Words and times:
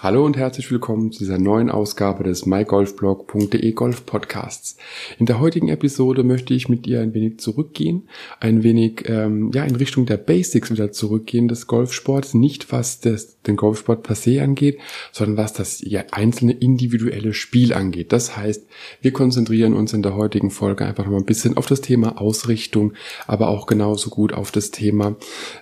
Hallo 0.00 0.24
und 0.24 0.36
herzlich 0.36 0.70
willkommen 0.70 1.10
zu 1.10 1.18
dieser 1.18 1.38
neuen 1.38 1.70
Ausgabe 1.70 2.22
des 2.22 2.46
mygolfblog.de 2.46 3.72
Golf 3.72 4.06
Podcasts. 4.06 4.76
In 5.18 5.26
der 5.26 5.40
heutigen 5.40 5.70
Episode 5.70 6.22
möchte 6.22 6.54
ich 6.54 6.68
mit 6.68 6.86
dir 6.86 7.00
ein 7.00 7.14
wenig 7.14 7.40
zurückgehen, 7.40 8.08
ein 8.38 8.62
wenig 8.62 9.08
ähm, 9.08 9.50
ja 9.52 9.64
in 9.64 9.74
Richtung 9.74 10.06
der 10.06 10.16
Basics 10.16 10.70
wieder 10.70 10.92
zurückgehen 10.92 11.48
des 11.48 11.66
Golfsports, 11.66 12.34
nicht 12.34 12.70
was 12.70 13.00
das, 13.00 13.42
den 13.42 13.56
Golfsport 13.56 14.04
per 14.04 14.14
se 14.14 14.40
angeht, 14.40 14.78
sondern 15.10 15.36
was 15.36 15.52
das 15.52 15.80
ja, 15.80 16.04
einzelne 16.12 16.52
individuelle 16.52 17.34
Spiel 17.34 17.72
angeht. 17.72 18.12
Das 18.12 18.36
heißt, 18.36 18.68
wir 19.02 19.12
konzentrieren 19.12 19.74
uns 19.74 19.94
in 19.94 20.04
der 20.04 20.14
heutigen 20.14 20.52
Folge 20.52 20.86
einfach 20.86 21.06
mal 21.06 21.16
ein 21.16 21.24
bisschen 21.24 21.56
auf 21.56 21.66
das 21.66 21.80
Thema 21.80 22.20
Ausrichtung, 22.20 22.92
aber 23.26 23.48
auch 23.48 23.66
genauso 23.66 24.10
gut 24.10 24.32
auf 24.32 24.52
das 24.52 24.70
Thema 24.70 25.16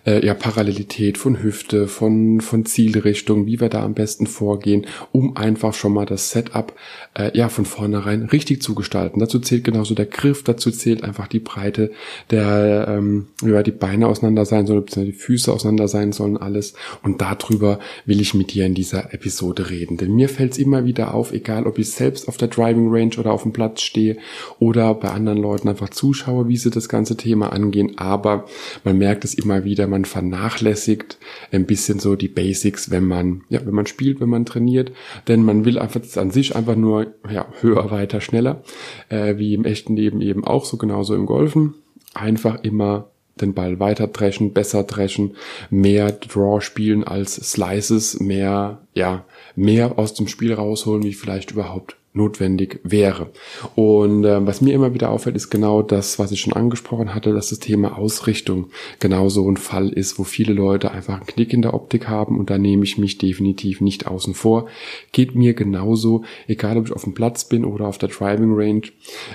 äh, 0.05 0.23
ja 0.27 0.35
Parallelität 0.35 1.17
von 1.17 1.43
Hüfte, 1.43 1.89
von 1.89 2.43
von 2.43 2.67
Zielrichtung, 2.67 3.47
wie 3.47 3.61
wir 3.61 3.71
da 3.71 3.83
am 3.83 3.95
besten 3.95 4.26
besten 4.27 4.37
vorgehen, 4.37 4.87
um 5.13 5.37
einfach 5.37 5.75
schon 5.75 5.93
mal 5.93 6.07
das 6.07 6.31
Setup 6.31 6.73
äh, 7.15 7.37
ja 7.37 7.49
von 7.49 7.65
vornherein 7.65 8.25
richtig 8.25 8.63
zu 8.63 8.75
gestalten. 8.75 9.21
Dazu 9.21 9.39
zählt 9.39 9.65
genauso 9.65 9.95
der 9.95 10.07
Griff, 10.07 10.43
dazu 10.43 10.71
zählt 10.71 11.05
einfach 11.05 11.29
die 11.29 11.41
Breite, 11.41 11.91
der 12.31 12.87
ähm, 12.89 13.27
ja, 13.43 13.63
die 13.63 13.73
Beine 13.73 14.09
auseinander 14.09 14.45
sein 14.45 14.67
sollen, 14.67 14.85
die 14.87 15.13
Füße 15.13 15.53
auseinander 15.53 15.89
sein 15.89 16.13
sollen, 16.13 16.37
alles. 16.37 16.75
Und 17.03 17.21
darüber 17.21 17.79
will 18.05 18.21
ich 18.21 18.35
mit 18.35 18.53
dir 18.53 18.67
in 18.67 18.75
dieser 18.75 19.15
Episode 19.15 19.71
reden. 19.71 19.97
Denn 19.97 20.15
mir 20.15 20.29
fällt 20.29 20.53
es 20.53 20.59
immer 20.59 20.85
wieder 20.85 21.15
auf, 21.15 21.33
egal 21.33 21.67
ob 21.67 21.79
ich 21.79 21.91
selbst 21.91 22.29
auf 22.29 22.37
der 22.37 22.49
Driving 22.49 22.89
Range 22.91 23.17
oder 23.19 23.33
auf 23.33 23.43
dem 23.43 23.53
Platz 23.53 23.83
stehe 23.83 24.17
oder 24.59 24.95
bei 24.95 25.11
anderen 25.11 25.39
Leuten 25.39 25.69
einfach 25.69 25.91
zuschaue, 25.91 26.49
wie 26.49 26.57
sie 26.57 26.71
das 26.71 26.89
ganze 26.89 27.17
Thema 27.17 27.53
angehen. 27.53 27.99
Aber 27.99 28.47
man 28.85 28.99
merkt 28.99 29.25
es 29.25 29.35
immer 29.35 29.65
wieder, 29.65 29.87
man 29.87 30.05
vernachlässigt 30.05 31.19
ein 31.53 31.67
bisschen 31.67 31.99
so 31.99 32.17
die 32.17 32.29
Basics, 32.29 32.91
wenn 32.91 33.05
man, 33.05 33.43
ja, 33.49 33.65
wenn 33.65 33.75
man 33.75 33.87
spielt, 33.87 34.16
wenn 34.21 34.29
man 34.29 34.45
trainiert, 34.45 34.93
denn 35.29 35.43
man 35.43 35.65
will 35.65 35.79
einfach 35.79 36.01
an 36.17 36.31
sich 36.31 36.57
einfach 36.57 36.77
nur 36.77 37.15
ja, 37.31 37.47
höher, 37.61 37.91
weiter, 37.91 38.21
schneller, 38.21 38.63
äh, 39.09 39.37
wie 39.37 39.55
im 39.55 39.65
echten 39.65 39.97
Leben 39.97 40.21
eben 40.21 40.45
auch 40.45 40.65
so 40.65 40.77
genauso 40.77 41.15
im 41.15 41.27
Golfen. 41.27 41.75
Einfach 42.15 42.63
immer 42.63 43.11
den 43.41 43.55
Ball 43.55 43.79
weiter 43.79 44.07
dreschen, 44.07 44.53
besser 44.53 44.85
dreschen, 44.85 45.37
mehr 45.71 46.13
Draw 46.13 46.61
spielen 46.61 47.05
als 47.05 47.35
Slices, 47.35 48.19
mehr, 48.21 48.81
ja, 48.95 49.25
mehr 49.55 49.99
aus 49.99 50.15
dem 50.15 50.27
Spiel 50.29 50.55
rausholen, 50.55 51.03
wie 51.03 51.13
vielleicht 51.13 51.53
überhaupt 51.53 51.97
notwendig 52.17 52.81
wäre. 52.83 53.31
Und 53.75 54.25
äh, 54.25 54.45
was 54.47 54.61
mir 54.61 54.75
immer 54.75 54.95
wieder 54.95 55.11
auffällt, 55.11 55.37
ist 55.37 55.51
genau 55.51 55.83
das, 55.83 56.19
was 56.19 56.33
ich 56.33 56.41
schon 56.41 56.55
angesprochen 56.55 57.15
hatte, 57.15 57.33
dass 57.33 57.51
das 57.51 57.59
Thema 57.59 57.99
Ausrichtung 57.99 58.67
genau 58.99 59.29
so 59.29 59.49
ein 59.49 59.57
Fall 59.57 59.91
ist, 59.91 60.19
wo 60.19 60.25
viele 60.25 60.53
Leute 60.53 60.91
einfach 60.91 61.17
einen 61.17 61.27
Knick 61.27 61.53
in 61.53 61.63
der 61.63 61.75
Optik 61.75 62.09
haben 62.09 62.39
und 62.39 62.51
da 62.51 62.59
nehme 62.59 62.85
ich 62.85 62.99
mich 62.99 63.19
definitiv 63.19 63.81
nicht 63.81 64.07
außen 64.07 64.35
vor. 64.35 64.67
Geht 65.13 65.35
mir 65.35 65.55
genauso, 65.55 66.25
egal 66.49 66.79
ob 66.79 66.87
ich 66.87 66.93
auf 66.93 67.05
dem 67.05 67.15
Platz 67.15 67.45
bin 67.45 67.65
oder 67.65 67.87
auf 67.87 67.99
der 67.99 68.09
Driving 68.09 68.55
Range. 68.55 68.83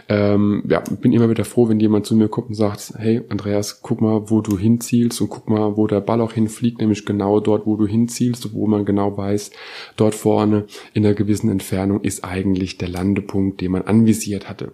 Ähm, 0.10 0.64
ja, 0.68 0.80
bin 0.80 1.14
immer 1.14 1.30
wieder 1.30 1.46
froh, 1.46 1.70
wenn 1.70 1.80
jemand 1.80 2.06
zu 2.06 2.16
mir 2.16 2.28
kommt 2.28 2.50
und 2.50 2.56
sagt, 2.56 2.94
hey 2.98 3.22
Andreas, 3.30 3.82
guck 3.82 4.02
mal, 4.02 4.30
wo 4.30 4.42
du 4.42 4.58
hinzielst 4.58 5.22
und 5.22 5.30
guck 5.30 5.50
mal, 5.50 5.78
wo 5.78 5.88
der 5.88 6.02
Ball 6.02 6.22
auch 6.22 6.34
hinfliegt, 6.34 6.80
nämlich 6.80 7.06
genau 7.06 7.40
dort, 7.40 7.66
wo 7.66 7.76
du 7.76 7.86
hinzielst, 7.86 8.54
wo 8.54 8.68
man 8.68 8.86
genau 8.86 9.16
weiß, 9.16 9.52
dort 9.96 10.16
vorne 10.16 10.66
in 10.94 11.06
einer 11.06 11.16
gewissen 11.16 11.50
Entfernung 11.50 12.02
ist 12.02 12.24
eigentlich 12.24 12.71
wirklich 12.72 12.78
der 12.78 12.90
Landepunkt, 12.90 13.62
den 13.62 13.72
man 13.72 13.84
anvisiert 13.84 14.50
hatte. 14.50 14.74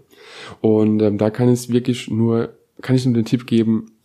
Und 0.62 1.02
ähm, 1.02 1.18
da 1.18 1.30
kann 1.30 1.50
es 1.50 1.70
wirklich 1.70 2.10
nur, 2.10 2.58
kann 2.82 2.96
ich 2.96 3.06
nur 3.06 3.14
den 3.16 3.26
Tipp 3.26 3.48
geben, 3.48 3.97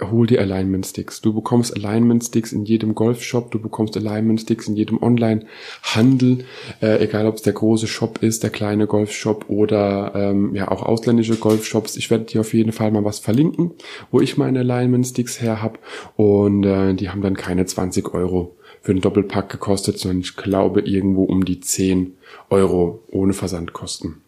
hol 0.00 0.26
dir 0.26 0.40
Alignment 0.40 0.86
Sticks. 0.86 1.20
Du 1.20 1.32
bekommst 1.32 1.76
Alignment 1.76 2.24
Sticks 2.24 2.52
in 2.52 2.64
jedem 2.64 2.94
Golfshop, 2.94 3.50
du 3.50 3.58
bekommst 3.58 3.96
Alignment 3.96 4.40
Sticks 4.40 4.68
in 4.68 4.76
jedem 4.76 5.02
Online-Handel, 5.02 6.44
äh, 6.80 7.02
egal 7.02 7.26
ob 7.26 7.36
es 7.36 7.42
der 7.42 7.52
große 7.52 7.86
Shop 7.86 8.22
ist, 8.22 8.42
der 8.42 8.50
kleine 8.50 8.86
Golfshop 8.86 9.46
oder 9.48 10.12
ähm, 10.14 10.54
ja 10.54 10.70
auch 10.70 10.82
ausländische 10.82 11.36
Golfshops. 11.36 11.96
Ich 11.96 12.10
werde 12.10 12.24
dir 12.24 12.40
auf 12.40 12.54
jeden 12.54 12.72
Fall 12.72 12.90
mal 12.90 13.04
was 13.04 13.18
verlinken, 13.18 13.72
wo 14.10 14.20
ich 14.20 14.36
meine 14.36 14.60
Alignment 14.60 15.06
Sticks 15.06 15.40
her 15.40 15.62
habe 15.62 15.78
und 16.16 16.64
äh, 16.64 16.94
die 16.94 17.10
haben 17.10 17.22
dann 17.22 17.36
keine 17.36 17.66
20 17.66 18.14
Euro 18.14 18.56
für 18.80 18.92
einen 18.92 19.00
Doppelpack 19.00 19.50
gekostet, 19.50 19.98
sondern 19.98 20.20
ich 20.20 20.36
glaube 20.36 20.80
irgendwo 20.80 21.24
um 21.24 21.44
die 21.44 21.60
10 21.60 22.14
Euro 22.48 23.02
ohne 23.10 23.32
Versandkosten. 23.32 24.22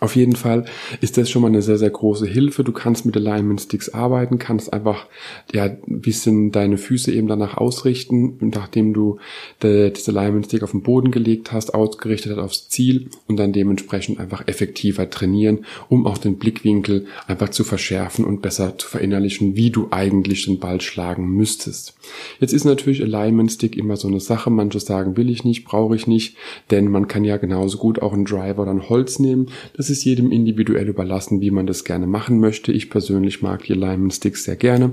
Auf 0.00 0.16
jeden 0.16 0.34
Fall 0.34 0.64
ist 1.00 1.18
das 1.18 1.28
schon 1.28 1.42
mal 1.42 1.48
eine 1.48 1.62
sehr, 1.62 1.78
sehr 1.78 1.90
große 1.90 2.26
Hilfe. 2.26 2.64
Du 2.64 2.72
kannst 2.72 3.04
mit 3.04 3.16
Alignment 3.16 3.60
Sticks 3.60 3.90
arbeiten, 3.90 4.38
kannst 4.38 4.72
einfach 4.72 5.06
ja 5.52 5.64
ein 5.64 6.00
bisschen 6.00 6.52
deine 6.52 6.78
Füße 6.78 7.12
eben 7.12 7.28
danach 7.28 7.56
ausrichten, 7.58 8.38
nachdem 8.40 8.94
du 8.94 9.18
das 9.60 10.08
Alignment 10.08 10.46
Stick 10.46 10.62
auf 10.62 10.70
den 10.70 10.82
Boden 10.82 11.10
gelegt 11.10 11.52
hast, 11.52 11.74
ausgerichtet 11.74 12.32
hast 12.32 12.38
aufs 12.38 12.68
Ziel 12.68 13.10
und 13.28 13.36
dann 13.36 13.52
dementsprechend 13.52 14.18
einfach 14.18 14.48
effektiver 14.48 15.10
trainieren, 15.10 15.66
um 15.88 16.06
auch 16.06 16.18
den 16.18 16.38
Blickwinkel 16.38 17.06
einfach 17.26 17.50
zu 17.50 17.62
verschärfen 17.62 18.24
und 18.24 18.40
besser 18.40 18.78
zu 18.78 18.88
verinnerlichen, 18.88 19.54
wie 19.56 19.70
du 19.70 19.88
eigentlich 19.90 20.46
den 20.46 20.58
Ball 20.58 20.80
schlagen 20.80 21.28
müsstest. 21.28 21.94
Jetzt 22.40 22.54
ist 22.54 22.64
natürlich 22.64 23.02
Alignment 23.02 23.52
Stick 23.52 23.76
immer 23.76 23.96
so 23.96 24.08
eine 24.08 24.20
Sache. 24.20 24.50
Manche 24.50 24.80
sagen, 24.80 25.16
will 25.18 25.28
ich 25.28 25.44
nicht, 25.44 25.64
brauche 25.64 25.94
ich 25.94 26.06
nicht, 26.06 26.36
denn 26.70 26.90
man 26.90 27.06
kann 27.06 27.24
ja 27.24 27.36
genauso 27.36 27.76
gut 27.76 28.00
auch 28.00 28.14
einen 28.14 28.24
Driver 28.24 28.62
oder 28.62 28.70
ein 28.70 28.88
Holz 28.88 29.18
nehmen. 29.18 29.48
Das 29.76 29.89
ist 29.90 30.04
jedem 30.04 30.32
individuell 30.32 30.88
überlassen, 30.88 31.40
wie 31.40 31.50
man 31.50 31.66
das 31.66 31.84
gerne 31.84 32.06
machen 32.06 32.40
möchte. 32.40 32.72
Ich 32.72 32.90
persönlich 32.90 33.42
mag 33.42 33.64
die 33.64 33.72
Alignment 33.72 34.14
Sticks 34.14 34.44
sehr 34.44 34.56
gerne, 34.56 34.92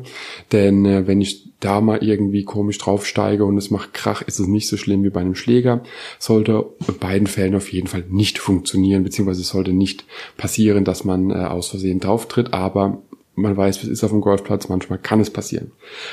denn 0.51 0.85
äh, 0.85 1.07
wenn 1.07 1.21
ich 1.21 1.47
da 1.59 1.81
mal 1.81 2.03
irgendwie 2.03 2.43
komisch 2.43 2.77
draufsteige 2.77 3.45
und 3.45 3.57
es 3.57 3.71
macht 3.71 3.93
Krach, 3.93 4.21
ist 4.21 4.39
es 4.39 4.47
nicht 4.47 4.67
so 4.67 4.77
schlimm 4.77 5.03
wie 5.03 5.09
bei 5.09 5.21
einem 5.21 5.35
Schläger. 5.35 5.83
Sollte 6.19 6.65
in 6.87 6.97
beiden 6.97 7.27
Fällen 7.27 7.55
auf 7.55 7.71
jeden 7.71 7.87
Fall 7.87 8.03
nicht 8.09 8.37
funktionieren, 8.37 9.03
beziehungsweise 9.03 9.43
sollte 9.43 9.73
nicht 9.73 10.05
passieren, 10.37 10.85
dass 10.85 11.03
man 11.03 11.31
äh, 11.31 11.33
aus 11.33 11.69
Versehen 11.69 11.99
drauftritt, 11.99 12.53
aber 12.53 13.01
man 13.37 13.55
weiß, 13.55 13.83
es 13.83 13.89
ist 13.89 14.03
auf 14.03 14.09
dem 14.11 14.21
Golfplatz, 14.21 14.67
manchmal 14.67 14.97
kann 14.99 15.19
es 15.19 15.29
passieren. 15.29 15.71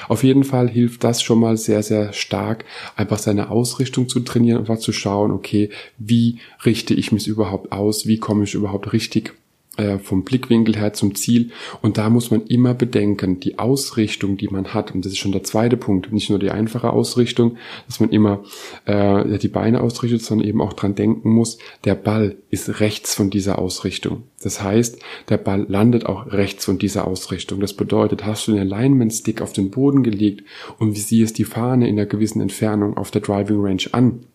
Auf 0.08 0.22
jeden 0.22 0.44
Fall 0.44 0.68
hilft 0.68 1.04
das 1.04 1.22
schon 1.22 1.40
mal 1.40 1.56
sehr, 1.56 1.82
sehr 1.82 2.12
stark, 2.12 2.64
einfach 2.96 3.18
seine 3.18 3.50
Ausrichtung 3.50 4.08
zu 4.08 4.20
trainieren, 4.20 4.58
einfach 4.58 4.78
zu 4.78 4.92
schauen, 4.92 5.32
okay, 5.32 5.70
wie 5.98 6.38
richte 6.64 6.92
ich 6.92 7.12
mich 7.12 7.26
überhaupt 7.26 7.72
aus, 7.72 8.06
wie 8.06 8.18
komme 8.18 8.44
ich 8.44 8.54
überhaupt 8.54 8.92
richtig 8.92 9.34
äh, 9.76 9.98
vom 9.98 10.24
Blickwinkel 10.24 10.76
her 10.76 10.92
zum 10.92 11.14
Ziel. 11.14 11.50
Und 11.82 11.98
da 11.98 12.10
muss 12.10 12.30
man 12.30 12.46
immer 12.46 12.74
bedenken, 12.74 13.40
die 13.40 13.58
Ausrichtung, 13.58 14.36
die 14.36 14.48
man 14.48 14.74
hat, 14.74 14.94
und 14.94 15.04
das 15.04 15.12
ist 15.12 15.18
schon 15.18 15.32
der 15.32 15.44
zweite 15.44 15.76
Punkt, 15.76 16.12
nicht 16.12 16.30
nur 16.30 16.38
die 16.38 16.50
einfache 16.50 16.90
Ausrichtung, 16.90 17.56
dass 17.86 18.00
man 18.00 18.10
immer 18.10 18.44
äh, 18.84 19.38
die 19.38 19.48
Beine 19.48 19.80
ausrichtet, 19.80 20.22
sondern 20.22 20.48
eben 20.48 20.60
auch 20.60 20.72
dran 20.72 20.94
denken 20.94 21.30
muss, 21.30 21.58
der 21.84 21.94
Ball 21.94 22.36
ist 22.50 22.80
rechts 22.80 23.14
von 23.14 23.30
dieser 23.30 23.58
Ausrichtung. 23.58 24.24
Das 24.42 24.62
heißt, 24.62 25.00
der 25.28 25.38
Ball 25.38 25.66
landet 25.68 26.06
auch 26.06 26.26
rechts 26.26 26.64
von 26.64 26.78
dieser 26.78 27.06
Ausrichtung. 27.06 27.60
Das 27.60 27.74
bedeutet, 27.74 28.24
hast 28.24 28.46
du 28.46 28.52
den 28.52 28.60
Alignment 28.60 29.12
Stick 29.12 29.40
auf 29.40 29.52
den 29.52 29.70
Boden 29.70 30.02
gelegt 30.02 30.44
und 30.78 30.96
siehst 30.96 31.38
die 31.38 31.44
Fahne 31.44 31.88
in 31.88 31.98
einer 31.98 32.06
gewissen 32.06 32.40
Entfernung 32.40 32.96
auf 32.96 33.10
der 33.10 33.22
Driving 33.22 33.60
Range 33.60 33.82
an, 33.92 34.26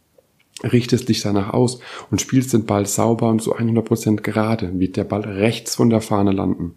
richtest 0.63 1.09
dich 1.09 1.21
danach 1.21 1.53
aus 1.53 1.79
und 2.11 2.21
spielst 2.21 2.53
den 2.53 2.65
Ball 2.65 2.85
sauber 2.85 3.29
und 3.29 3.41
zu 3.41 3.55
100% 3.55 4.21
gerade, 4.21 4.79
wird 4.79 4.97
der 4.97 5.03
Ball 5.03 5.21
rechts 5.21 5.75
von 5.75 5.89
der 5.89 6.01
Fahne 6.01 6.31
landen. 6.31 6.75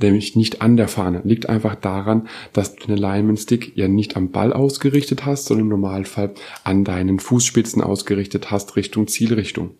Nämlich 0.00 0.36
nicht 0.36 0.62
an 0.62 0.76
der 0.76 0.88
Fahne. 0.88 1.22
Liegt 1.24 1.48
einfach 1.48 1.74
daran, 1.74 2.28
dass 2.52 2.76
du 2.76 2.86
den 2.86 2.96
Alignment 2.96 3.38
Stick 3.38 3.76
ja 3.76 3.88
nicht 3.88 4.16
am 4.16 4.30
Ball 4.30 4.52
ausgerichtet 4.52 5.24
hast, 5.24 5.46
sondern 5.46 5.66
im 5.66 5.70
Normalfall 5.70 6.34
an 6.64 6.84
deinen 6.84 7.18
Fußspitzen 7.18 7.82
ausgerichtet 7.82 8.50
hast 8.50 8.76
Richtung 8.76 9.08
Zielrichtung. 9.08 9.70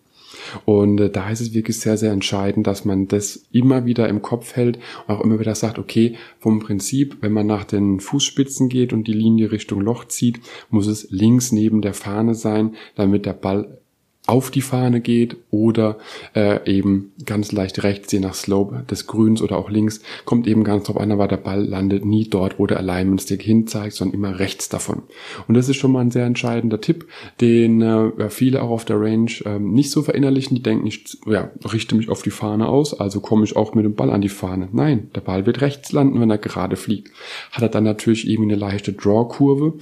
Und 0.65 0.99
äh, 0.99 1.09
da 1.09 1.29
ist 1.29 1.41
es 1.41 1.53
wirklich 1.53 1.79
sehr, 1.79 1.97
sehr 1.97 2.11
entscheidend, 2.11 2.67
dass 2.67 2.85
man 2.85 3.07
das 3.07 3.47
immer 3.51 3.85
wieder 3.85 4.07
im 4.09 4.21
Kopf 4.21 4.55
hält 4.55 4.77
und 5.07 5.15
auch 5.15 5.21
immer 5.21 5.39
wieder 5.39 5.55
sagt, 5.55 5.79
okay, 5.79 6.15
vom 6.39 6.59
Prinzip, 6.59 7.17
wenn 7.21 7.31
man 7.31 7.47
nach 7.47 7.63
den 7.63 7.99
Fußspitzen 7.99 8.69
geht 8.69 8.93
und 8.93 9.07
die 9.07 9.13
Linie 9.13 9.51
Richtung 9.51 9.81
Loch 9.81 10.05
zieht, 10.05 10.39
muss 10.69 10.87
es 10.87 11.07
links 11.09 11.51
neben 11.51 11.81
der 11.81 11.93
Fahne 11.93 12.35
sein, 12.35 12.75
damit 12.95 13.25
der 13.25 13.33
Ball 13.33 13.79
auf 14.27 14.51
die 14.51 14.61
Fahne 14.61 14.99
geht 14.99 15.37
oder 15.51 15.97
äh, 16.35 16.59
eben 16.69 17.13
ganz 17.25 17.53
leicht 17.53 17.83
rechts, 17.83 18.11
je 18.11 18.19
nach 18.19 18.33
Slope 18.33 18.83
des 18.91 19.07
Grüns 19.07 19.41
oder 19.41 19.57
auch 19.57 19.69
links, 19.69 20.01
kommt 20.25 20.47
eben 20.47 20.65
ganz 20.65 20.83
drauf 20.83 20.97
an, 20.97 21.13
aber 21.13 21.29
der 21.29 21.37
Ball 21.37 21.63
landet 21.63 22.05
nie 22.05 22.27
dort, 22.27 22.59
wo 22.59 22.67
der 22.67 22.77
Alignment 22.77 23.21
Stick 23.21 23.41
hinzeigt, 23.41 23.93
sondern 23.93 24.15
immer 24.15 24.39
rechts 24.39 24.67
davon. 24.67 25.03
Und 25.47 25.55
das 25.55 25.69
ist 25.69 25.77
schon 25.77 25.93
mal 25.93 26.01
ein 26.01 26.11
sehr 26.11 26.25
entscheidender 26.25 26.81
Tipp, 26.81 27.07
den 27.39 27.81
äh, 27.81 28.29
viele 28.29 28.61
auch 28.61 28.69
auf 28.69 28.83
der 28.83 28.99
Range 28.99 29.31
äh, 29.45 29.59
nicht 29.59 29.91
so 29.91 30.01
verinnerlichen. 30.01 30.55
Die 30.55 30.63
denken, 30.63 30.85
ich 30.85 31.17
ja, 31.25 31.49
richte 31.71 31.95
mich 31.95 32.09
auf 32.09 32.21
die 32.21 32.29
Fahne 32.29 32.67
aus, 32.67 32.99
also 32.99 33.21
komme 33.21 33.45
ich 33.45 33.55
auch 33.55 33.75
mit 33.75 33.85
dem 33.85 33.95
Ball 33.95 34.11
an 34.11 34.19
die 34.19 34.29
Fahne. 34.29 34.67
Nein, 34.73 35.09
der 35.15 35.21
Ball 35.21 35.45
wird 35.45 35.61
rechts 35.61 35.93
landen, 35.93 36.19
wenn 36.19 36.29
er 36.29 36.37
gerade 36.37 36.75
fliegt. 36.75 37.13
Hat 37.51 37.63
er 37.63 37.69
dann 37.69 37.85
natürlich 37.85 38.27
eben 38.27 38.43
eine 38.43 38.55
leichte 38.55 38.91
Draw-Kurve 38.91 39.75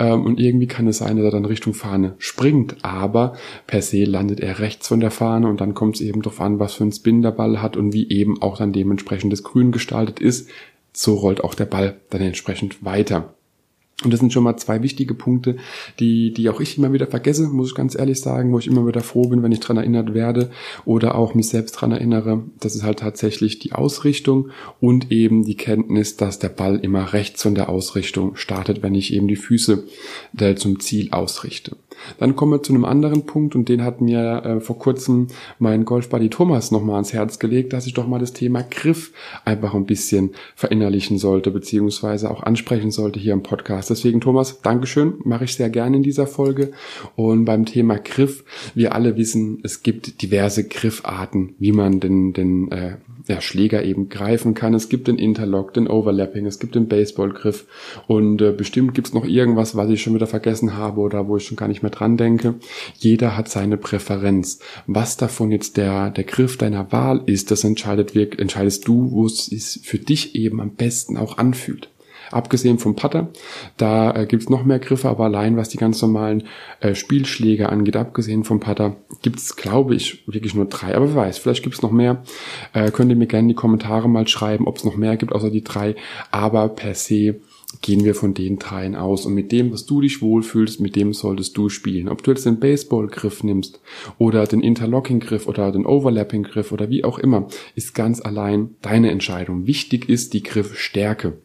ähm, 0.00 0.24
und 0.24 0.40
irgendwie 0.40 0.66
kann 0.66 0.88
es 0.88 0.98
sein, 0.98 1.16
dass 1.16 1.24
er 1.24 1.30
dann 1.30 1.44
Richtung 1.44 1.72
Fahne 1.72 2.14
springt, 2.18 2.76
aber 2.82 3.34
per 3.68 3.80
se 3.92 4.04
se 4.04 4.04
landet 4.04 4.40
er 4.40 4.58
rechts 4.58 4.88
von 4.88 5.00
der 5.00 5.10
Fahne 5.10 5.48
und 5.48 5.60
dann 5.60 5.74
kommt 5.74 5.96
es 5.96 6.00
eben 6.00 6.22
darauf 6.22 6.40
an, 6.40 6.58
was 6.58 6.74
für 6.74 6.84
ein 6.84 6.92
Spin 6.92 7.22
der 7.22 7.30
Ball 7.30 7.60
hat 7.60 7.76
und 7.76 7.92
wie 7.92 8.08
eben 8.08 8.40
auch 8.40 8.56
dann 8.56 8.72
dementsprechend 8.72 9.32
das 9.32 9.42
Grün 9.42 9.70
gestaltet 9.70 10.18
ist. 10.18 10.48
So 10.92 11.14
rollt 11.14 11.44
auch 11.44 11.54
der 11.54 11.66
Ball 11.66 12.00
dann 12.10 12.22
entsprechend 12.22 12.84
weiter. 12.84 13.34
Und 14.04 14.12
das 14.12 14.20
sind 14.20 14.32
schon 14.32 14.44
mal 14.44 14.56
zwei 14.56 14.82
wichtige 14.82 15.14
Punkte, 15.14 15.56
die, 15.98 16.32
die 16.32 16.48
auch 16.48 16.60
ich 16.60 16.78
immer 16.78 16.92
wieder 16.92 17.06
vergesse, 17.06 17.48
muss 17.48 17.68
ich 17.68 17.74
ganz 17.74 17.98
ehrlich 17.98 18.20
sagen, 18.20 18.52
wo 18.52 18.58
ich 18.58 18.66
immer 18.66 18.86
wieder 18.86 19.00
froh 19.00 19.28
bin, 19.28 19.42
wenn 19.42 19.52
ich 19.52 19.60
dran 19.60 19.76
erinnert 19.76 20.14
werde 20.14 20.50
oder 20.84 21.14
auch 21.14 21.34
mich 21.34 21.48
selbst 21.48 21.72
dran 21.72 21.92
erinnere. 21.92 22.42
Das 22.60 22.74
ist 22.74 22.82
halt 22.82 23.00
tatsächlich 23.00 23.58
die 23.58 23.72
Ausrichtung 23.72 24.50
und 24.80 25.10
eben 25.10 25.44
die 25.44 25.56
Kenntnis, 25.56 26.16
dass 26.16 26.38
der 26.38 26.48
Ball 26.48 26.78
immer 26.78 27.12
rechts 27.12 27.42
von 27.42 27.54
der 27.54 27.68
Ausrichtung 27.68 28.36
startet, 28.36 28.82
wenn 28.82 28.94
ich 28.94 29.12
eben 29.12 29.28
die 29.28 29.36
Füße 29.36 29.84
zum 30.56 30.80
Ziel 30.80 31.10
ausrichte. 31.10 31.76
Dann 32.18 32.36
kommen 32.36 32.52
wir 32.52 32.62
zu 32.62 32.72
einem 32.72 32.84
anderen 32.84 33.26
Punkt 33.26 33.54
und 33.54 33.68
den 33.68 33.82
hat 33.82 34.00
mir 34.00 34.42
äh, 34.44 34.60
vor 34.60 34.78
kurzem 34.78 35.28
mein 35.58 35.84
Golfbuddy 35.84 36.30
Thomas 36.30 36.70
nochmal 36.70 36.96
ans 36.96 37.12
Herz 37.12 37.38
gelegt, 37.38 37.72
dass 37.72 37.86
ich 37.86 37.94
doch 37.94 38.06
mal 38.06 38.18
das 38.18 38.32
Thema 38.32 38.62
Griff 38.62 39.12
einfach 39.44 39.74
ein 39.74 39.86
bisschen 39.86 40.30
verinnerlichen 40.54 41.18
sollte, 41.18 41.50
beziehungsweise 41.50 42.30
auch 42.30 42.42
ansprechen 42.42 42.90
sollte 42.90 43.20
hier 43.20 43.32
im 43.32 43.42
Podcast. 43.42 43.90
Deswegen 43.92 44.22
Thomas, 44.22 44.62
Dankeschön, 44.62 45.16
mache 45.24 45.44
ich 45.44 45.54
sehr 45.54 45.68
gerne 45.68 45.98
in 45.98 46.02
dieser 46.02 46.26
Folge. 46.26 46.72
Und 47.14 47.44
beim 47.44 47.66
Thema 47.66 47.98
Griff, 47.98 48.42
wir 48.74 48.94
alle 48.94 49.18
wissen, 49.18 49.60
es 49.64 49.82
gibt 49.82 50.22
diverse 50.22 50.66
Griffarten, 50.66 51.54
wie 51.58 51.72
man 51.72 52.00
den, 52.00 52.32
den 52.32 52.72
äh, 52.72 52.96
ja, 53.28 53.42
Schläger 53.42 53.84
eben 53.84 54.08
greifen 54.08 54.54
kann. 54.54 54.72
Es 54.72 54.88
gibt 54.88 55.08
den 55.08 55.18
Interlock, 55.18 55.74
den 55.74 55.88
Overlapping, 55.88 56.46
es 56.46 56.58
gibt 56.58 56.74
den 56.74 56.88
Baseballgriff 56.88 57.66
und 58.06 58.40
äh, 58.40 58.52
bestimmt 58.52 58.94
gibt's 58.94 59.12
noch 59.12 59.26
irgendwas, 59.26 59.76
was 59.76 59.90
ich 59.90 60.02
schon 60.02 60.14
wieder 60.14 60.26
vergessen 60.26 60.74
habe 60.76 61.00
oder 61.00 61.28
wo 61.28 61.36
ich 61.36 61.44
schon 61.44 61.58
gar 61.58 61.68
nicht 61.68 61.82
mehr 61.82 61.90
dran 61.90 62.16
denke. 62.16 62.54
Jeder 62.96 63.36
hat 63.36 63.48
seine 63.48 63.76
Präferenz. 63.76 64.60
Was 64.86 65.18
davon 65.18 65.50
jetzt 65.52 65.76
der, 65.76 66.08
der 66.08 66.24
Griff 66.24 66.56
deiner 66.56 66.92
Wahl 66.92 67.22
ist, 67.26 67.50
das 67.50 67.62
entscheidet 67.62 68.16
entscheidest 68.16 68.88
du, 68.88 69.10
wo 69.10 69.26
es 69.26 69.46
sich 69.46 69.80
für 69.84 69.98
dich 69.98 70.34
eben 70.34 70.60
am 70.60 70.70
besten 70.70 71.16
auch 71.16 71.38
anfühlt 71.38 71.91
abgesehen 72.32 72.78
vom 72.78 72.96
Putter. 72.96 73.28
Da 73.76 74.14
äh, 74.14 74.26
gibt's 74.26 74.48
noch 74.48 74.64
mehr 74.64 74.78
Griffe, 74.78 75.08
aber 75.08 75.24
allein 75.24 75.56
was 75.56 75.68
die 75.68 75.78
ganz 75.78 76.00
normalen 76.02 76.44
äh, 76.80 76.94
Spielschläge 76.94 77.68
angeht, 77.68 77.96
abgesehen 77.96 78.44
vom 78.44 78.60
Putter, 78.60 78.96
gibt's 79.22 79.56
glaube 79.56 79.94
ich, 79.94 80.26
wirklich 80.26 80.54
nur 80.54 80.66
drei. 80.66 80.94
Aber 80.94 81.08
wer 81.08 81.16
weiß, 81.16 81.38
vielleicht 81.38 81.62
gibt's 81.62 81.82
noch 81.82 81.92
mehr. 81.92 82.22
Äh, 82.72 82.90
könnt 82.90 83.10
ihr 83.10 83.16
mir 83.16 83.26
gerne 83.26 83.42
in 83.42 83.48
die 83.48 83.54
Kommentare 83.54 84.08
mal 84.08 84.28
schreiben, 84.28 84.66
ob 84.66 84.76
es 84.76 84.84
noch 84.84 84.96
mehr 84.96 85.16
gibt, 85.16 85.32
außer 85.32 85.50
die 85.50 85.64
drei. 85.64 85.94
Aber 86.30 86.68
per 86.68 86.94
se 86.94 87.40
gehen 87.80 88.04
wir 88.04 88.14
von 88.14 88.34
den 88.34 88.58
dreien 88.58 88.94
aus. 88.94 89.24
Und 89.24 89.34
mit 89.34 89.50
dem, 89.52 89.72
was 89.72 89.86
du 89.86 90.00
dich 90.00 90.20
wohlfühlst, 90.20 90.80
mit 90.80 90.96
dem 90.96 91.12
solltest 91.12 91.56
du 91.56 91.68
spielen. 91.68 92.08
Ob 92.08 92.22
du 92.22 92.30
jetzt 92.30 92.44
den 92.44 92.60
Baseball-Griff 92.60 93.42
nimmst 93.42 93.80
oder 94.18 94.46
den 94.46 94.60
Interlocking-Griff 94.60 95.48
oder 95.48 95.72
den 95.72 95.86
Overlapping-Griff 95.86 96.72
oder 96.72 96.90
wie 96.90 97.04
auch 97.04 97.18
immer, 97.18 97.48
ist 97.74 97.94
ganz 97.94 98.20
allein 98.20 98.76
deine 98.82 99.10
Entscheidung. 99.10 99.66
Wichtig 99.66 100.08
ist 100.08 100.34
die 100.34 100.42
Griffstärke. 100.42 101.38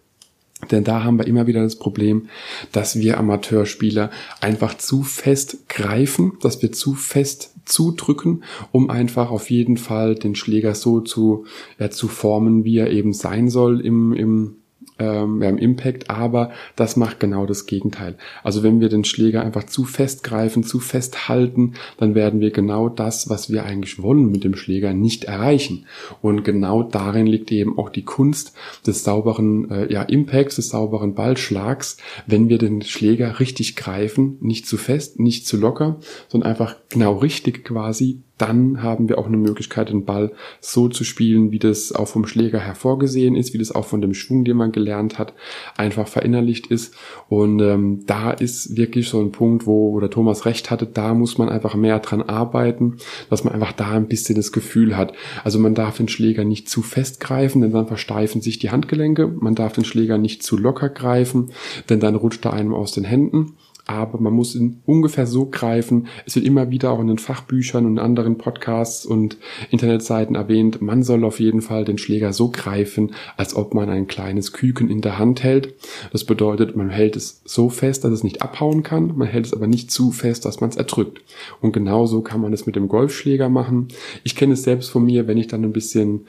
Denn 0.72 0.84
da 0.84 1.04
haben 1.04 1.20
wir 1.20 1.28
immer 1.28 1.46
wieder 1.46 1.62
das 1.62 1.76
Problem, 1.76 2.30
dass 2.72 3.00
wir 3.00 3.20
Amateurspieler 3.20 4.10
einfach 4.42 4.76
zu 4.78 5.04
fest 5.04 5.70
greifen, 5.70 6.34
dass 6.42 6.62
wir 6.62 6.72
zu 6.72 6.96
fest 6.96 7.54
zudrücken, 7.66 8.44
um 8.72 8.90
einfach 8.90 9.30
auf 9.30 9.52
jeden 9.52 9.78
Fall 9.78 10.16
den 10.16 10.36
Schläger 10.36 10.74
so 10.74 11.02
zu, 11.02 11.46
ja, 11.80 11.92
zu 11.92 12.08
formen, 12.08 12.64
wie 12.64 12.78
er 12.78 12.90
eben 12.90 13.14
sein 13.14 13.50
soll 13.50 13.82
im, 13.82 14.14
im 14.14 14.56
ähm, 15.00 15.40
wir 15.40 15.48
haben 15.48 15.58
Impact, 15.58 16.10
aber 16.10 16.52
das 16.76 16.96
macht 16.96 17.20
genau 17.20 17.46
das 17.46 17.66
Gegenteil. 17.66 18.16
Also 18.44 18.64
wenn 18.64 18.80
wir 18.80 18.90
den 18.90 19.04
Schläger 19.04 19.42
einfach 19.42 19.66
zu 19.66 19.84
fest 19.84 20.24
greifen, 20.24 20.64
zu 20.64 20.80
fest 20.80 21.30
halten, 21.30 21.74
dann 21.98 22.16
werden 22.16 22.40
wir 22.40 22.52
genau 22.52 22.90
das, 22.90 23.30
was 23.30 23.52
wir 23.52 23.64
eigentlich 23.64 24.02
wollen 24.02 24.32
mit 24.32 24.44
dem 24.44 24.56
Schläger, 24.56 24.94
nicht 24.94 25.26
erreichen. 25.26 25.86
Und 26.22 26.44
genau 26.44 26.84
darin 26.84 27.28
liegt 27.28 27.52
eben 27.52 27.78
auch 27.78 27.90
die 27.90 28.04
Kunst 28.04 28.54
des 28.86 29.04
sauberen 29.04 29.70
äh, 29.70 29.92
ja, 29.92 30.02
Impacts, 30.04 30.56
des 30.56 30.70
sauberen 30.70 31.14
Ballschlags, 31.14 31.98
wenn 32.26 32.50
wir 32.50 32.58
den 32.58 32.82
Schläger 32.82 33.40
richtig 33.40 33.76
greifen, 33.76 34.38
nicht 34.42 34.68
zu 34.68 34.78
fest, 34.78 35.20
nicht 35.20 35.48
zu 35.48 35.58
locker, 35.58 36.00
sondern 36.28 36.50
einfach 36.50 36.76
genau 36.90 37.18
richtig 37.18 37.64
quasi 37.64 38.22
dann 38.38 38.84
haben 38.84 39.10
wir 39.10 39.18
auch 39.18 39.26
eine 39.26 39.38
Möglichkeit, 39.38 39.90
den 39.90 40.06
Ball 40.06 40.32
so 40.62 40.88
zu 40.88 41.04
spielen, 41.04 41.52
wie 41.52 41.60
das 41.60 41.92
auch 41.92 42.08
vom 42.08 42.26
Schläger 42.28 42.60
hervorgesehen 42.60 43.36
ist, 43.36 43.54
wie 43.54 43.58
das 43.58 43.72
auch 43.72 43.86
von 43.86 44.02
dem 44.02 44.14
Schwung, 44.14 44.46
den 44.46 44.58
man 44.58 44.72
gelernt 44.72 45.18
hat, 45.18 45.34
einfach 45.76 46.08
verinnerlicht 46.08 46.68
ist. 46.68 46.94
Und 47.30 47.60
ähm, 47.62 48.04
da 48.06 48.32
ist 48.32 48.78
wirklich 48.78 49.10
so 49.10 49.20
ein 49.20 49.32
Punkt, 49.32 49.66
wo, 49.66 49.94
wo 49.94 50.00
der 50.00 50.12
Thomas 50.12 50.46
recht 50.46 50.70
hatte, 50.70 50.86
da 50.86 51.14
muss 51.14 51.38
man 51.38 51.50
einfach 51.50 51.76
mehr 51.76 52.00
dran 52.00 52.22
arbeiten, 52.22 52.98
dass 53.30 53.44
man 53.44 53.54
einfach 53.54 53.74
da 53.74 53.92
ein 53.92 54.08
bisschen 54.08 54.36
das 54.36 54.52
Gefühl 54.52 54.96
hat. 54.96 55.14
Also 55.44 55.58
man 55.58 55.74
darf 55.74 55.98
den 55.98 56.08
Schläger 56.08 56.46
nicht 56.46 56.70
zu 56.70 56.84
fest 56.84 57.20
greifen, 57.20 57.62
denn 57.62 57.72
dann 57.72 57.88
versteifen 57.88 58.42
sich 58.42 58.60
die 58.60 58.70
Handgelenke. 58.70 59.28
Man 59.28 59.56
darf 59.56 59.74
den 59.74 59.86
Schläger 59.86 60.20
nicht 60.20 60.44
zu 60.44 60.58
locker 60.58 60.90
greifen, 60.90 61.52
denn 61.90 62.00
dann 62.00 62.16
rutscht 62.16 62.46
er 62.46 62.54
einem 62.54 62.74
aus 62.74 62.92
den 62.92 63.04
Händen 63.04 63.54
aber 63.88 64.20
man 64.20 64.34
muss 64.34 64.54
ihn 64.54 64.82
ungefähr 64.86 65.26
so 65.26 65.46
greifen. 65.46 66.08
Es 66.26 66.36
wird 66.36 66.46
immer 66.46 66.70
wieder 66.70 66.92
auch 66.92 67.00
in 67.00 67.08
den 67.08 67.18
Fachbüchern 67.18 67.86
und 67.86 68.00
anderen 68.00 68.38
Podcasts 68.38 69.06
und 69.06 69.38
Internetseiten 69.72 70.36
erwähnt, 70.36 70.82
man 70.82 71.04
soll 71.04 71.24
auf 71.24 71.40
jeden 71.40 71.62
Fall 71.62 71.86
den 71.86 71.98
Schläger 71.98 72.34
so 72.34 72.50
greifen, 72.52 73.14
als 73.38 73.56
ob 73.56 73.74
man 73.74 73.90
ein 73.90 74.08
kleines 74.08 74.52
Küken 74.52 74.90
in 74.90 75.02
der 75.02 75.18
Hand 75.18 75.44
hält. 75.44 75.74
Das 76.12 76.26
bedeutet, 76.26 76.76
man 76.76 76.90
hält 76.90 77.16
es 77.16 77.42
so 77.46 77.70
fest, 77.70 78.04
dass 78.04 78.12
es 78.12 78.24
nicht 78.24 78.42
abhauen 78.42 78.84
kann, 78.84 79.18
man 79.18 79.28
hält 79.28 79.46
es 79.46 79.54
aber 79.54 79.68
nicht 79.68 79.90
zu 79.90 80.12
fest, 80.12 80.46
dass 80.46 80.60
man 80.60 80.70
es 80.70 80.76
erdrückt. 80.76 81.22
Und 81.62 81.72
genauso 81.72 82.22
kann 82.22 82.42
man 82.42 82.54
es 82.54 82.66
mit 82.66 82.76
dem 82.76 82.90
Golfschläger 82.90 83.50
machen. 83.50 83.88
Ich 84.24 84.36
kenne 84.36 84.54
es 84.54 84.64
selbst 84.64 84.90
von 84.90 85.06
mir, 85.06 85.28
wenn 85.28 85.38
ich 85.38 85.48
dann 85.48 85.64
ein 85.64 85.74
bisschen 85.74 86.28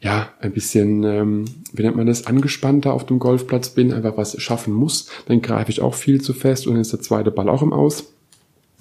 ja, 0.00 0.28
ein 0.40 0.52
bisschen, 0.52 1.02
ähm, 1.02 1.44
wie 1.72 1.82
nennt 1.82 1.96
man 1.96 2.06
das, 2.06 2.26
angespannter 2.26 2.92
auf 2.92 3.06
dem 3.06 3.18
Golfplatz 3.18 3.70
bin, 3.70 3.92
einfach 3.92 4.16
was 4.16 4.40
schaffen 4.40 4.72
muss, 4.72 5.08
dann 5.26 5.42
greife 5.42 5.70
ich 5.70 5.80
auch 5.80 5.94
viel 5.94 6.20
zu 6.20 6.32
fest 6.32 6.66
und 6.66 6.74
dann 6.74 6.82
ist 6.82 6.92
der 6.92 7.00
zweite 7.00 7.30
Ball 7.30 7.48
auch 7.48 7.62
im 7.62 7.72
Aus. 7.72 8.12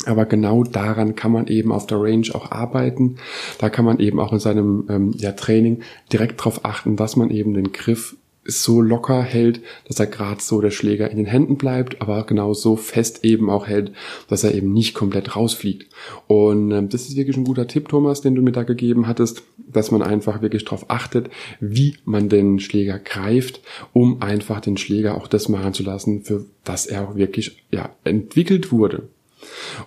Aber 0.06 0.26
genau 0.26 0.64
daran 0.64 1.16
kann 1.16 1.32
man 1.32 1.48
eben 1.48 1.72
auf 1.72 1.88
der 1.88 2.00
Range 2.00 2.28
auch 2.34 2.52
arbeiten. 2.52 3.18
Da 3.58 3.70
kann 3.70 3.84
man 3.84 4.00
eben 4.00 4.20
auch 4.20 4.32
in 4.32 4.40
seinem 4.40 4.86
ähm, 4.90 5.14
ja, 5.18 5.32
Training 5.32 5.82
direkt 6.14 6.40
darauf 6.40 6.64
achten, 6.64 6.96
dass 6.96 7.16
man 7.16 7.32
eben 7.32 7.56
den 7.56 7.72
Griff 7.72 8.16
so 8.48 8.82
locker 8.82 9.22
hält, 9.22 9.62
dass 9.88 10.00
er 10.00 10.08
gerade 10.08 10.42
so 10.42 10.62
der 10.62 10.72
Schläger 10.72 11.12
in 11.12 11.18
den 11.18 11.26
Händen 11.26 11.58
bleibt, 11.58 12.02
aber 12.02 12.26
genau 12.26 12.54
so 12.54 12.76
fest 12.76 13.24
eben 13.24 13.50
auch 13.50 13.68
hält, 13.68 13.92
dass 14.30 14.44
er 14.44 14.56
eben 14.56 14.74
nicht 14.74 14.94
komplett 14.94 15.36
rausfliegt. 15.36 15.92
Und 16.28 16.72
ähm, 16.72 16.90
das 16.90 17.08
ist 17.08 17.18
wirklich 17.18 17.38
ein 17.38 17.44
guter 17.44 17.68
Tipp, 17.68 17.90
Thomas, 17.90 18.22
den 18.22 18.36
du 18.36 18.42
mir 18.42 18.54
da 18.54 18.64
gegeben 18.64 19.08
hattest, 19.08 19.44
dass 19.58 19.92
man 19.92 20.02
einfach 20.02 20.42
wirklich 20.42 20.64
darauf 20.64 20.90
achtet, 20.90 21.30
wie 21.60 21.98
man 22.06 22.30
den 22.30 22.60
Schläger 22.60 23.00
greift, 23.00 23.62
um 23.94 24.22
einfach 24.22 24.62
den 24.62 24.78
Schläger 24.78 25.16
auch 25.16 25.28
das 25.28 25.50
machen 25.50 25.74
zu 25.74 25.84
lassen, 25.84 26.24
für 26.24 26.46
das 26.64 26.86
er 26.86 27.08
auch 27.08 27.16
wirklich 27.16 27.64
ja, 27.72 27.90
entwickelt 28.04 28.72
wurde. 28.72 29.10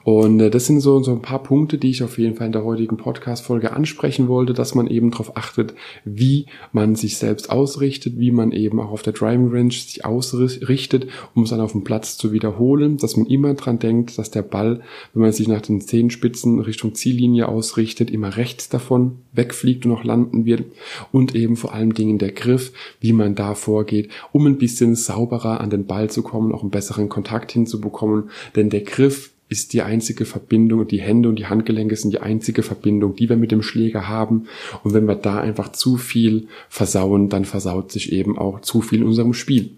Und 0.05 0.41
äh, 0.41 0.51
das 0.51 0.67
sind 0.67 0.81
so, 0.81 1.03
so 1.03 1.13
ein 1.13 1.23
paar 1.23 1.43
Punkte, 1.43 1.79
die 1.79 1.91
ich 1.91 2.03
auf 2.03 2.19
jeden 2.19 2.37
Fall 2.37 2.47
in 2.47 2.53
der 2.53 2.65
heutigen 2.65 2.97
Podcast-Folge 2.97 3.73
ansprechen 3.73 4.29
wollte, 4.29 4.53
dass 4.53 4.75
man 4.75 4.87
eben 4.87 5.11
darauf 5.11 5.37
achtet, 5.37 5.75
wie 6.05 6.47
man 6.73 6.97
sich 6.97 7.19
selbst 7.19 7.51
ausrichtet, 7.51 8.19
wie 8.19 8.31
man 8.31 8.53
eben 8.53 8.81
auch 8.81 8.91
auf 8.91 9.03
der 9.03 9.13
Driving 9.13 9.51
Range 9.51 9.73
sich 9.73 10.05
ausrichtet, 10.05 11.09
um 11.35 11.45
es 11.45 11.51
dann 11.51 11.61
auf 11.61 11.73
dem 11.73 11.85
Platz 11.85 12.17
zu 12.17 12.33
wiederholen, 12.33 12.97
dass 12.97 13.17
man 13.17 13.27
immer 13.27 13.55
dran 13.55 13.79
denkt, 13.79 14.19
dass 14.19 14.31
der 14.31 14.43
Ball, 14.43 14.81
wenn 15.13 15.23
man 15.23 15.33
sich 15.33 15.49
nach 15.49 15.63
den 15.63 15.81
Zehenspitzen 15.81 16.61
Richtung 16.61 16.95
Ziellinie 16.95 17.49
ausrichtet, 17.49 18.11
immer 18.11 18.37
rechts 18.37 18.69
davon 18.69 19.19
wegfliegt 19.33 19.87
und 19.87 19.93
auch 19.93 20.05
landen 20.05 20.45
wird. 20.45 20.65
Und 21.13 21.35
eben 21.35 21.57
vor 21.57 21.73
allem 21.73 21.95
Dingen 21.95 22.19
der 22.19 22.33
Griff, 22.33 22.73
wie 23.01 23.13
man 23.13 23.35
da 23.35 23.55
vorgeht, 23.55 24.11
um 24.33 24.47
ein 24.47 24.59
bisschen 24.59 24.95
sauberer 24.95 25.61
an 25.61 25.71
den 25.71 25.87
Ball 25.87 26.11
zu 26.11 26.23
kommen, 26.23 26.53
auch 26.53 26.63
einen 26.63 26.71
besseren 26.71 27.09
Kontakt 27.09 27.53
hinzubekommen, 27.53 28.31
denn 28.57 28.71
der 28.71 28.83
Griff 28.83 29.33
ist 29.51 29.73
die 29.73 29.83
einzige 29.83 30.25
Verbindung, 30.25 30.87
die 30.87 31.01
Hände 31.01 31.29
und 31.29 31.37
die 31.37 31.47
Handgelenke 31.47 31.97
sind 31.97 32.13
die 32.13 32.21
einzige 32.21 32.63
Verbindung, 32.63 33.17
die 33.17 33.29
wir 33.29 33.37
mit 33.37 33.51
dem 33.51 33.63
Schläger 33.63 34.09
haben. 34.09 34.47
Und 34.85 34.95
wenn 34.95 35.09
wir 35.09 35.17
da 35.17 35.41
einfach 35.41 35.73
zu 35.73 35.97
viel 35.97 36.47
versauen, 36.69 37.29
dann 37.29 37.45
versaut 37.45 37.91
sich 37.91 38.13
eben 38.13 38.39
auch 38.39 38.61
zu 38.61 38.81
viel 38.81 39.01
in 39.01 39.07
unserem 39.09 39.35
Spiel. 39.35 39.73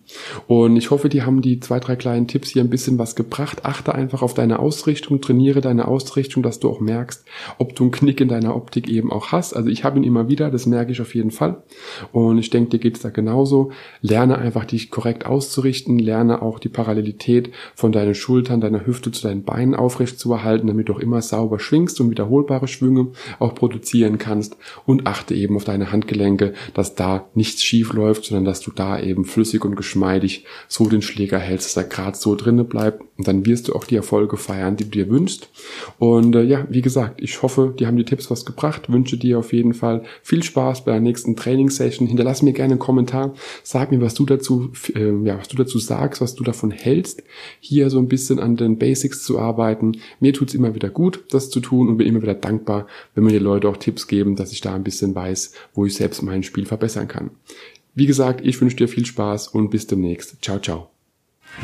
Und 0.47 0.77
ich 0.77 0.91
hoffe, 0.91 1.09
die 1.09 1.23
haben 1.23 1.41
die 1.41 1.59
zwei, 1.59 1.81
drei 1.81 1.97
kleinen 1.97 2.29
Tipps 2.29 2.51
hier 2.51 2.63
ein 2.63 2.69
bisschen 2.69 2.99
was 2.99 3.17
gebracht. 3.17 3.65
Achte 3.65 3.95
einfach 3.95 4.21
auf 4.21 4.35
deine 4.35 4.59
Ausrichtung, 4.59 5.23
trainiere 5.23 5.63
deine 5.63 5.89
Ausrichtung, 5.89 6.43
dass 6.43 6.61
du 6.61 6.69
auch 6.69 6.81
merkst, 6.81 7.25
ob 7.57 7.75
du 7.75 7.85
einen 7.85 7.93
Knick 7.93 8.21
in 8.21 8.29
deiner 8.29 8.55
Optik 8.55 8.91
eben 8.91 9.11
auch 9.11 9.33
hast. 9.33 9.55
Also 9.55 9.71
ich 9.71 9.85
habe 9.85 9.99
ihn 9.99 10.05
immer 10.05 10.29
wieder, 10.29 10.51
das 10.51 10.67
merke 10.67 10.93
ich 10.93 11.01
auf 11.01 11.15
jeden 11.15 11.31
Fall. 11.31 11.63
Und 12.13 12.37
ich 12.37 12.51
denke, 12.51 12.73
dir 12.73 12.79
geht 12.79 12.97
es 12.97 13.03
da 13.03 13.09
genauso. 13.09 13.73
Lerne 14.03 14.37
einfach, 14.37 14.67
dich 14.67 14.91
korrekt 14.91 15.25
auszurichten, 15.25 15.99
lerne 15.99 16.43
auch 16.43 16.59
die 16.59 16.69
Parallelität 16.69 17.51
von 17.75 17.91
deinen 17.91 18.15
Schultern, 18.15 18.61
deiner 18.61 18.85
Hüfte 18.85 19.11
zu 19.13 19.23
deinen 19.23 19.45
Beinen 19.45 19.62
Beinen 19.63 19.75
aufrecht 19.77 20.19
zu 20.19 20.33
erhalten, 20.33 20.67
damit 20.67 20.89
du 20.89 20.95
auch 20.95 20.99
immer 20.99 21.23
sauber 21.23 21.61
schwingst 21.61 22.01
und 22.01 22.11
wiederholbare 22.11 22.67
Schwünge 22.67 23.09
auch 23.39 23.55
produzieren 23.55 24.19
kannst 24.19 24.57
und 24.87 25.07
achte 25.07 25.35
eben 25.35 25.55
auf 25.55 25.65
deine 25.65 25.93
Handgelenke, 25.93 26.53
dass 26.75 26.97
da 26.97 27.29
nichts 27.35 27.63
schief 27.63 27.93
läuft, 27.93 28.25
sondern 28.25 28.45
dass 28.45 28.61
du 28.61 28.73
da 28.73 28.99
eben 28.99 29.25
flüssig 29.25 29.65
und 29.65 29.77
geschmeidig 29.77 30.45
so 30.67 30.89
den 30.89 31.01
Schläger 31.01 31.39
hältst, 31.39 31.69
dass 31.69 31.85
er 31.85 31.89
gerade 31.89 32.17
so 32.17 32.35
drinne 32.35 32.65
bleibt 32.65 33.03
und 33.23 33.29
dann 33.29 33.47
wirst 33.47 33.69
du 33.69 33.75
auch 33.75 33.85
die 33.85 33.95
Erfolge 33.95 34.37
feiern, 34.37 34.77
die 34.77 34.83
du 34.85 34.91
dir 34.91 35.09
wünschst. 35.09 35.49
Und 36.01 36.35
äh, 36.35 36.43
ja, 36.43 36.67
wie 36.69 36.83
gesagt, 36.83 37.23
ich 37.23 37.41
hoffe, 37.41 37.73
dir 37.79 37.87
haben 37.87 37.97
die 37.97 38.05
Tipps 38.05 38.33
was 38.33 38.45
gebracht, 38.45 38.91
wünsche 38.91 39.17
dir 39.17 39.39
auf 39.39 39.53
jeden 39.53 39.75
Fall 39.75 40.03
viel 40.23 40.43
Spaß 40.43 40.85
bei 40.85 40.91
der 40.91 41.01
nächsten 41.01 41.37
Trainingssession. 41.37 42.09
Hinterlass 42.09 42.43
mir 42.43 42.53
gerne 42.53 42.73
einen 42.73 42.81
Kommentar, 42.81 43.35
sag 43.63 43.93
mir, 43.93 44.01
was 44.01 44.15
du 44.15 44.27
dazu, 44.27 44.73
äh, 44.97 45.13
ja, 45.25 45.39
was 45.39 45.47
du 45.47 45.57
dazu 45.57 45.79
sagst, 45.79 46.21
was 46.21 46.35
du 46.35 46.43
davon 46.43 46.73
hältst, 46.73 47.23
hier 47.61 47.91
so 47.91 48.01
ein 48.01 48.09
bisschen 48.09 48.41
an 48.41 48.57
den 48.57 48.77
Basics 48.77 49.23
zu 49.23 49.39
arbeiten. 49.53 49.93
Mir 50.21 50.33
tut's 50.33 50.55
immer 50.55 50.75
wieder 50.75 50.91
gut, 50.91 51.25
das 51.31 51.51
zu 51.51 51.61
tun 51.61 51.89
und 51.89 51.99
bin 51.99 52.07
immer 52.07 52.23
wieder 52.23 52.35
dankbar, 52.35 52.87
wenn 53.15 53.25
mir 53.25 53.33
die 53.33 53.39
Leute 53.39 53.69
auch 53.69 53.77
Tipps 53.77 54.07
geben, 54.07 54.37
dass 54.37 54.53
ich 54.53 54.61
da 54.61 54.75
ein 54.75 54.85
bisschen 54.85 55.15
weiß, 55.15 55.53
wo 55.75 55.87
ich 55.87 55.95
selbst 55.95 56.23
mein 56.23 56.43
Spiel 56.43 56.67
verbessern 56.67 57.09
kann. 57.09 57.31
Wie 57.95 58.07
gesagt, 58.07 58.41
ich 58.43 58.61
wünsche 58.61 58.77
dir 58.77 58.89
viel 58.89 59.05
Spaß 59.05 59.49
und 59.49 59.71
bis 59.71 59.87
demnächst. 59.87 60.43
Ciao, 60.43 60.59
ciao. 60.59 60.89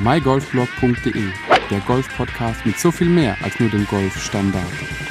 mygolfblog.de, 0.03 1.25
der 1.71 1.81
Golf-Podcast 1.87 2.67
mit 2.67 2.79
so 2.79 2.91
viel 2.91 3.09
mehr 3.09 3.37
als 3.43 3.59
nur 3.59 3.71
dem 3.71 3.87
Golfstandard. 3.87 5.08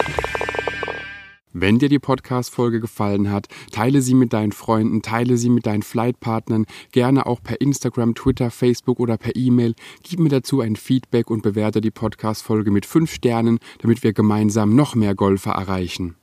Wenn 1.59 1.79
dir 1.79 1.89
die 1.89 1.97
Podcast-Folge 1.97 2.79
gefallen 2.79 3.31
hat, 3.31 3.47
teile 3.71 4.03
sie 4.03 4.13
mit 4.13 4.31
deinen 4.31 4.51
Freunden, 4.51 5.01
teile 5.01 5.37
sie 5.37 5.49
mit 5.49 5.65
deinen 5.65 5.81
Flightpartnern, 5.81 6.67
gerne 6.91 7.25
auch 7.25 7.41
per 7.41 7.59
Instagram, 7.61 8.13
Twitter, 8.13 8.51
Facebook 8.51 8.99
oder 8.99 9.17
per 9.17 9.35
E-Mail. 9.35 9.73
Gib 10.03 10.19
mir 10.19 10.29
dazu 10.29 10.61
ein 10.61 10.75
Feedback 10.75 11.31
und 11.31 11.41
bewerte 11.41 11.81
die 11.81 11.89
Podcast-Folge 11.89 12.69
mit 12.69 12.85
fünf 12.85 13.11
Sternen, 13.11 13.57
damit 13.79 14.03
wir 14.03 14.13
gemeinsam 14.13 14.75
noch 14.75 14.93
mehr 14.93 15.15
Golfer 15.15 15.53
erreichen. 15.53 16.17